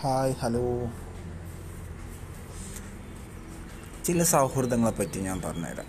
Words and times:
Hi 0.00 0.32
hello. 0.32 0.86
ചില 4.04 4.22
സൗഹൃദങ്ങളെ 4.22 4.92
പറ്റി 4.92 5.20
ഞാൻ 5.20 5.42
പറഞ്ഞുതരാം. 5.42 5.86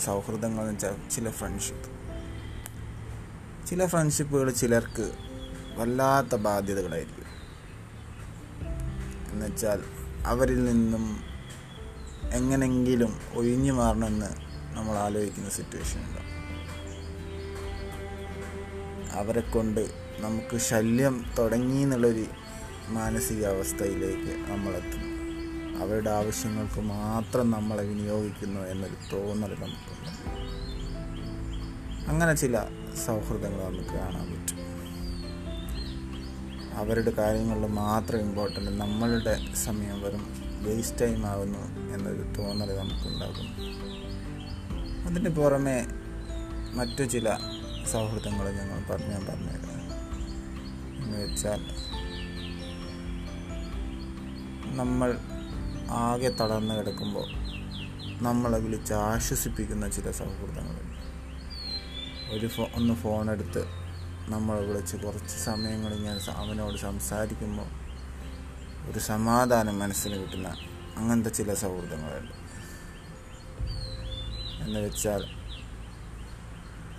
സൗഹൃദങ്ങൾ 0.00 0.62
എന്ന് 0.62 0.72
വെച്ചാൽ 0.72 0.96
ചില 1.10 1.30
ഫ്രണ്ട്ഷിപ്പ് 1.30 1.84
ചില 3.66 3.86
ഫ്രണ്ട്ഷിപ്പുകൾ 3.86 4.50
ചിലർക്ക് 4.50 5.12
വല്ലാത്ത 5.76 6.34
ബാധ്യതകളായിരിക്കും. 6.34 7.24
എന്നുവെച്ചാൽ 9.32 9.82
അവരിൽ 10.26 10.64
നിന്നും 10.64 11.22
എങ്ങനെങ്കിലും 12.32 13.20
ഒഴിഞ്ഞു 13.34 13.72
മാറണമെന്ന് 13.72 14.30
നമ്മൾ 14.76 14.96
ആലോചിക്കുന്ന 14.96 15.50
സിറ്റുവേഷൻ 15.50 16.00
ഉണ്ട് 16.00 16.20
അവരെ 19.12 19.40
കൊണ്ട് 19.40 19.90
നമുക്ക് 20.18 20.56
ശല്യം 20.56 21.24
തുടങ്ങി 21.38 21.82
എന്നുള്ളൊരു 21.82 22.26
മാനസികാവസ്ഥയിലേക്ക് 22.88 24.50
നമ്മളെത്തുന്നു. 24.50 25.12
അവരുടെ 25.84 26.10
ആവശ്യങ്ങൾക്ക് 26.10 26.80
മാത്രം 26.80 27.50
നമ്മളെ 27.50 27.84
വിനിയോഗിക്കുന്നു 27.84 28.60
എന്നൊരു 28.60 28.94
തോന്നൽ 29.12 29.50
നമുക്കുണ്ട്. 29.50 30.12
അങ്ങനെ 32.10 32.34
ചില 32.34 32.58
സൗഹൃദങ്ങൾ 33.06 33.64
നമുക്ക് 33.64 33.88
കാണാൻ 33.88 34.32
പറ്റും. 34.32 34.62
അവരുടെ 36.78 37.10
കാര്യങ്ങളിൽ 37.10 37.66
മാത്രം 37.66 38.20
ഇമ്പോർട്ടന്റ് 38.20 38.70
നമ്മളുടെ 38.70 39.46
സമയം 39.54 40.02
വരും 40.02 40.42
വേസ്റ്റ് 40.64 41.00
ടൈം 41.00 41.26
ആകുന്നു 41.26 41.94
എന്നൊരു 41.94 42.22
തോന്നൽ 42.38 42.76
നമുക്കുണ്ടാകും. 42.76 43.48
അതിന് 45.06 45.28
പുറമെ 45.28 45.86
മറ്റു 46.74 47.04
ചില 47.04 47.34
സൗഹൃദങ്ങൾ 47.92 48.50
ഞങ്ങൾ 48.50 48.92
പറഞ്ഞു 48.92 49.14
പറഞ്ഞുതരാം. 49.14 49.72
എന്ന് 51.04 51.18
വെച്ചാൽ 51.18 51.91
നമ്മൾ 54.72 55.18
ആകെ 55.90 56.28
തളർന്നു 56.28 56.74
കിടക്കുമ്പോൾ 56.74 57.26
നമ്മളെ 58.22 58.58
വിളിച്ച് 58.58 58.94
ആശ്വസിപ്പിക്കുന്ന 58.94 59.88
ചില 59.88 60.10
സൗഹൃദങ്ങളുണ്ട്. 60.10 60.98
ഒരു 62.34 62.46
ഫോ 62.46 62.66
ഒന്ന് 62.74 62.94
ഫോണെടുത്ത് 62.94 63.64
നമ്മളെ 64.28 64.60
വിളിച്ച് 64.60 64.96
കുറച്ച് 64.96 65.36
സമയങ്ങൾ 65.36 65.94
ഞാൻ 65.94 66.18
അവനോട് 66.30 66.76
സംസാരിക്കുമ്പോൾ 66.76 67.66
ഒരു 68.90 68.98
സമാധാനം 68.98 69.78
മനസ്സിന് 69.78 70.22
കിട്ടുന്ന 70.22 70.48
അങ്ങനത്തെ 70.96 71.30
ചില 71.30 71.54
സൗഹൃദങ്ങളുണ്ട്. 71.54 72.32
എന്ന് 74.64 74.80
വെച്ചാൽ 74.80 75.24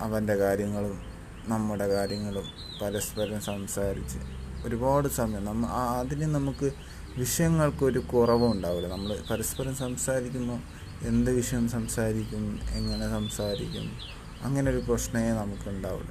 അവന്റെ 0.00 0.34
കാര്യങ്ങളും 0.34 1.02
നമ്മുടെ 1.44 1.88
കാര്യങ്ങളും 1.88 2.44
പരസ്പരം 2.82 3.40
സംസാരിച്ച് 3.40 4.18
ഒരുപാട് 4.64 5.08
സമയം 5.08 5.44
നമ്മ 5.44 5.66
അതിന് 5.66 6.34
നമുക്ക് 6.34 6.72
വിഷയങ്ങൾക്കൊരു 7.18 7.98
കുറവും 7.98 8.52
ഉണ്ടാവില്ല. 8.52 8.88
നമ്മൾ 8.88 9.18
പരസ്പരം 9.30 9.74
സംസാരിക്കുമ്പോൾ 9.74 10.58
എന്ത് 11.02 11.30
വിഷയം 11.30 11.68
സംസാരിക്കും 11.68 12.60
എങ്ങനെ 12.70 13.10
സംസാരിക്കും 13.10 13.98
അങ്ങനെ 14.42 14.70
ഒരു 14.70 14.82
പ്രശ്നമേ 14.88 15.30
നമുക്ക് 15.30 15.68
ഉണ്ടാവില്ല 15.68 16.10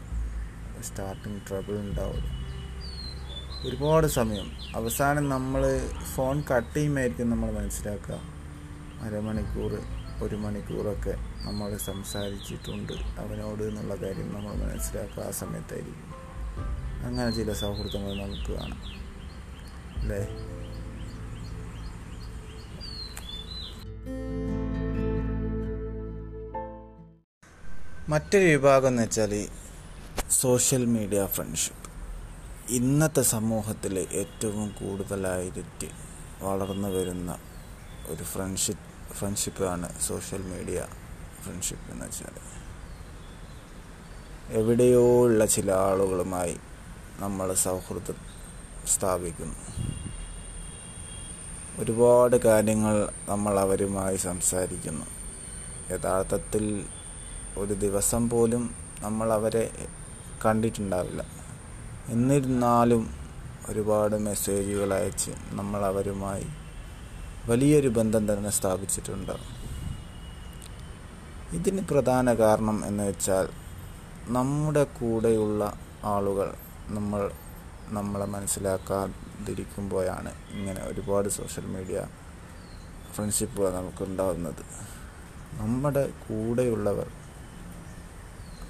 സ്റ്റാർട്ടിങ് 0.82 1.40
ട്രബിൾ 1.50 1.80
ഉണ്ടാവില്ല 1.80 2.44
ഒരുപാട് 3.70 4.08
സമയം. 4.08 4.52
അവസാനം 4.76 5.30
നമ്മൾ 5.30 5.90
ഫോൺ 6.16 6.44
കട്ട് 6.52 6.73
ചെയ്യുമായിരിക്കും 6.73 7.30
നമ്മൾ 7.30 7.52
മനസ്സിലാക്കുക. 7.52 8.16
അരമണിക്കൂർ 9.02 9.80
ഒരു 10.23 10.36
മണിക്കൂറൊക്കെ 10.36 11.16
നമ്മൾ 11.45 11.78
സംസാരിച്ചിട്ടുണ്ട്. 11.78 12.94
അവനോട് 12.94 13.64
എന്നുള്ള 13.64 13.95
കാര്യം 13.95 14.34
നമ്മൾ 14.34 14.54
മനസ്സിലാക്കുക 14.54 15.23
ആ 15.23 15.32
സമയത്തായിരിക്കും. 15.32 16.14
അങ്ങനെ 17.06 17.32
ചില 17.32 17.54
സൗഹൃദങ്ങൾ 17.54 18.23
നമുക്ക് 18.23 18.52
കാണാം. 18.60 18.82
അല്ലേ? 20.02 20.53
മറ്റൊരു 28.09 28.45
വിഭാഗം 28.45 28.87
എന്ന് 28.87 29.02
വെച്ചാൽ 29.02 29.47
സോഷ്യൽ 30.30 30.86
മീഡിയ 30.86 31.25
ഫ്രണ്ട്ഷിപ്പ് 31.25 31.89
ഇന്നത്തെ 32.73 33.21
സമൂഹത്തിൽ 33.21 33.99
ഏറ്റവും 33.99 34.69
കൂടുതലായിട്ട് 34.69 35.89
വളർന്നു 36.41 36.89
വരുന്ന 36.89 37.39
ഒരു 38.08 38.23
ഫ്രണ്ട്ഷിപ്പ് 38.23 39.14
ഫ്രണ്ട്ഷിപ്പാണ് 39.14 39.99
സോഷ്യൽ 39.99 40.41
മീഡിയ 40.41 40.87
ഫ്രണ്ട്ഷിപ്പ് 41.43 41.91
എന്ന് 41.91 42.05
വെച്ചാൽ 42.05 42.35
എവിടെയോ 44.52 45.23
ഉള്ള 45.23 45.45
ചില 45.45 45.71
ആളുകളുമായി 45.71 46.59
നമ്മൾ 47.20 47.53
സൗഹൃദം 47.53 48.15
സ്ഥാപിക്കുന്നു. 48.87 49.92
ഒരുപാട് 51.80 52.36
കാര്യങ്ങൾ 52.36 53.10
നമ്മൾ 53.30 53.60
അവരുമായി 53.60 54.17
സംസാരിക്കുന്നു. 54.17 55.06
യഥാർത്ഥത്തിൽ 55.92 56.86
ഒരു 57.58 57.73
ദിവസം 57.73 58.30
പോലും 58.30 58.76
നമ്മൾ 59.00 59.34
അവരെ 59.34 59.88
കണ്ടിട്ടുണ്ടാവില്ല. 60.45 61.26
എന്നിരുന്നാലും 62.08 63.14
ഒരുപാട് 63.70 64.16
മെസ്സേജുകൾ 64.16 64.94
അയച്ച് 64.94 65.32
നമ്മൾ 65.52 65.86
അവരുമായി 65.86 66.48
വലിയൊരു 67.45 67.88
ബന്ധം 67.88 68.33
തന്നെ 68.33 68.50
സ്ഥാപിച്ചിട്ടുണ്ട്. 68.50 69.36
ഇതിന് 71.54 71.82
പ്രധാന 71.82 72.33
കാരണം 72.33 72.86
എന്ന് 72.86 73.04
വെച്ചാൽ 73.04 73.50
നമ്മുടെ 74.28 74.83
കൂടെയുള്ള 74.83 75.73
ആളുകൾ 76.04 76.54
നമ്മൾ 76.88 77.32
നമ്മളെ 77.88 78.26
മനസ്സിലാക്കാതിരിക്കുമ്പോഴാണ് 79.36 80.32
ഇങ്ങനെ 80.54 80.82
ഒരുപാട് 80.82 81.27
സോഷ്യൽ 81.30 81.66
മീഡിയ 81.67 81.99
ഫ്രണ്ട്ഷിപ്പുകൾ 83.14 83.70
നമുക്കുണ്ടാകുന്നത് 83.73 84.64
നമ്മുടെ 85.58 86.04
കൂടെയുള്ളവർ 86.23 87.10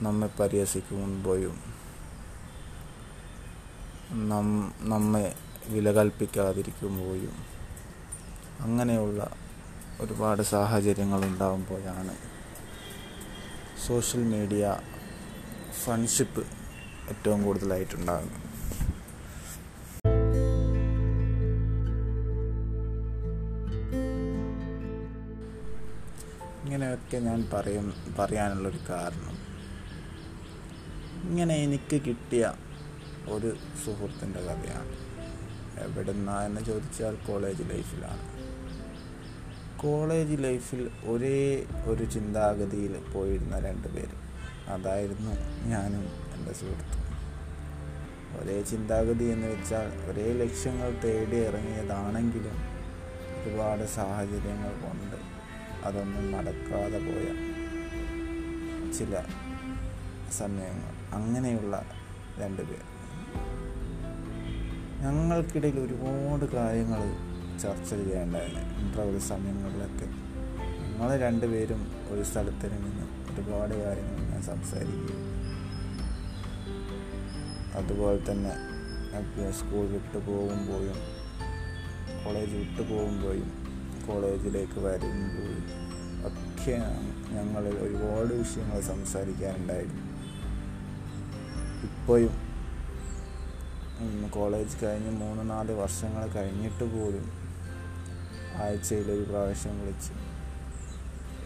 നമ്മെ 0.01 0.29
പരിഹസിക്കുമ്പോഴും 0.39 1.57
നം 4.23 4.47
നമ്മെ 4.83 5.25
വില 5.69 5.91
കൽപ്പിക്കാതിരിക്കുമ്പോഴും 5.91 7.37
അങ്ങനെയുള്ള 8.59 9.21
ഒരുപാട് 10.01 10.43
സാഹചര്യങ്ങൾ 10.45 11.21
ഉണ്ടാകുമ്പോഴാണ് 11.25 12.15
സോഷ്യൽ 13.87 14.23
മീഡിയ 14.29 14.65
ഫ്രണ്ട്ഷിപ്പ് 15.81 16.43
ഏറ്റവും 17.09 17.39
കൂടുതലായിട്ടുണ്ടാകുന്നത് 17.43 18.42
ഇങ്ങനെയൊക്കെ 26.63 27.17
ഞാൻ 27.17 27.49
പറയും 27.53 27.93
പറയാനുള്ളൊരു 28.19 28.79
കാരണം. 28.89 29.37
ഇങ്ങനെ 31.29 31.55
എനിക്ക് 31.55 32.01
കിട്ടിയ 32.01 32.53
ഒരു 33.29 33.55
സുഹൃത്തിന്റെ 33.85 34.39
കഥയാണ്. 34.39 34.95
എവിടുന്നാ 35.79 36.45
എന്ന് 36.45 36.61
ചോദിച്ചാൽ 36.61 37.15
കോളേജ് 37.15 37.63
ലൈഫിലാണ് 37.63 38.33
കോളേജ് 39.79 40.43
ലൈഫിൽ 40.43 40.91
ഒരേ 41.03 41.65
ഒരു 41.85 42.03
ചിന്താഗതിയിൽ 42.03 42.99
പോയിരുന്ന 43.13 43.59
രണ്ട് 43.59 43.87
പേര്. 43.87 44.15
അതായിരുന്നു 44.67 45.31
ഞാനും 45.67 46.33
എന്റെ 46.35 46.53
സുഹൃത്തും. 46.53 47.03
ഒരേ 48.39 48.61
ചിന്താഗതി 48.61 49.23
എന്ന് 49.23 49.47
വെച്ചാൽ 49.47 50.05
ഒരേ 50.09 50.33
ലക്ഷ്യങ്ങൾ 50.33 50.99
തേടി 51.03 51.35
ഇറങ്ങിയതാണെങ്കിലും 51.35 52.57
ഒരുപാട് 53.43 53.87
സാഹചര്യങ്ങൾ 53.87 54.69
കൊണ്ട് 54.69 55.32
അതൊന്നും 55.83 56.31
നടക്കാതെ 56.31 56.99
പോയ 56.99 57.25
ചില 58.91 59.23
സമയങ്ങൾ. 60.31 61.15
അങ്ങനെയുള്ള 61.15 61.85
രണ്ട് 62.39 62.61
പേർ. 62.61 62.81
ഞങ്ങൾക്കിടയിൽ 65.01 65.79
ഒരുപാട് 65.79 66.51
കാര്യങ്ങൾ 66.51 67.15
ചർച്ച 67.59 67.93
ഇത്ര 67.93 69.01
ഒരു 69.01 69.19
സമയങ്ങളിലൊക്കെ. 69.19 70.05
ഞങ്ങൾ 70.97 71.17
രണ്ടുപേരും 71.17 71.91
ഒരു 72.09 72.23
സ്ഥലത്ത് 72.23 72.73
നിന്ന് 72.73 73.33
ഒരുപാട് 73.33 73.83
കാര്യങ്ങൾ 73.83 74.21
ഞാൻ 74.31 74.41
സംസാരിക്കും. 74.41 75.33
അതുപോലെ 77.75 78.31
തന്നെ 78.31 78.51
സ്കൂൾ 79.51 79.85
വിട്ടു 79.85 80.17
പോകുമ്പോഴും 80.17 80.95
കോളേജ് 82.25 82.55
വിട്ടു 82.55 82.81
പോകുമ്പോഴും 82.81 83.62
കോളേജിലേക്ക് 84.07 84.79
വരുമ്പോൾ 84.79 85.53
ഒക്കെ 86.27 86.77
ഞങ്ങൾ 87.33 87.63
ഒരുപാട് 87.67 88.33
വിഷയങ്ങൾ 88.33 88.81
സംസാരിക്കാനുണ്ടായിരുന്നു. 88.81 90.03
ഇപ്പോഴും 91.87 92.43
കോളേജ് 94.29 94.85
കഴിഞ്ഞ് 94.85 95.11
മൂന്ന് 95.11 95.49
നാല് 95.49 95.71
വർഷങ്ങൾ 95.71 96.27
കഴിഞ്ഞിട്ട് 96.27 96.83
പോലും 96.83 97.31
ആഴ്ചയിൽ 98.55 99.11
ഒരു 99.11 99.23
പ്രാവശ്യം 99.29 99.79
വിളിച്ച് 99.81 100.13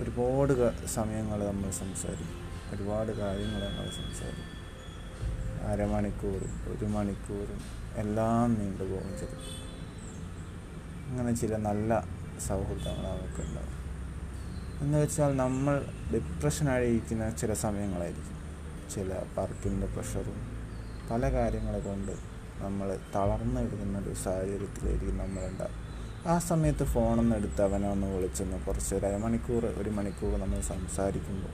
ഒരുപാട് 0.03 0.87
സമയങ്ങൾ 0.87 1.47
നമ്മൾ 1.47 1.71
സംസാരിക്കും. 1.71 2.47
ഒരുപാട് 2.71 3.11
കാര്യങ്ങൾ 3.11 3.59
നമ്മൾ 3.69 3.85
സംസാരിക്കും. 3.89 4.57
അരമണിക്കൂറും 5.67 6.73
ഒരു 6.73 6.85
മണിക്കൂറും 6.85 7.61
എല്ലാം 7.95 8.53
നീണ്ടുപോകും 8.53 9.17
ചിലപ്പോൾ. 9.19 9.67
അങ്ങനെ 11.09 11.35
ചില 11.35 11.57
നല്ല 11.57 12.17
സൗഹൃദങ്ങൾ 12.39 13.03
നമുക്കുണ്ടാവും 13.03 13.73
എന്ന് 14.81 14.97
വെച്ചാൽ 14.97 15.37
നമ്മൾ 15.37 15.85
ഡിപ്രഷനായിരിക്കുന്ന 16.13 17.29
ചില 17.29 17.53
സമയങ്ങളായിരിക്കും. 17.53 18.33
ചില 18.95 19.13
വർക്കിന്റെ 19.37 19.87
പ്രഷറും 19.87 20.37
പല 21.09 21.29
കാര്യങ്ങളെ 21.31 21.79
കൊണ്ട് 21.79 22.11
നമ്മൾ 22.61 22.87
തളർന്നു 23.15 23.53
തളർന്നെടുക്കുന്ന 23.55 23.97
ഒരു 23.97 24.13
സാഹചര്യത്തിലായിരിക്കും 24.15 25.17
നമ്മളുണ്ടാവും 25.17 25.75
ആ 26.27 26.39
സമയത്ത് 26.39 26.83
ഫോണൊന്ന് 26.83 27.35
എടുത്ത് 27.35 27.61
അവനെ 27.61 27.89
ഒന്ന് 27.89 28.07
വിളിച്ചൊന്ന് 28.07 28.57
കുറച്ച് 28.65 28.95
ഒരു 28.95 29.05
അരമണിക്കൂർ 29.05 29.65
ഒരു 29.65 29.89
മണിക്കൂർ 29.89 30.39
നമ്മൾ 30.39 30.59
സംസാരിക്കുമ്പോൾ 30.61 31.53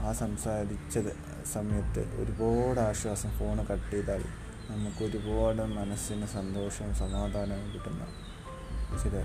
ആ 0.00 0.12
സംസാരിച്ചത് 0.12 1.12
സമയത്ത് 1.52 2.22
ഒരുപാട് 2.22 2.80
ആശ്വാസം 2.80 3.30
ഫോൺ 3.30 3.66
കട്ട് 3.70 3.90
ചെയ്താൽ 3.90 4.22
നമുക്കൊരുപാട് 4.70 5.62
മനസ്സിന് 5.62 6.26
സന്തോഷവും 6.26 6.94
സമാധാനവും 6.94 7.72
കിട്ടുന്ന 7.72 8.04
ചില 8.98 9.16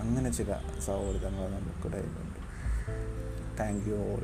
അങ്ങനെ 0.00 0.30
ചില 0.30 0.56
സൗഹൃദങ്ങൾ 0.86 1.48
നമുക്കിടയിലുണ്ട്. 1.48 2.40
Thank 3.60 3.88
you 3.88 3.94
all 3.94 4.22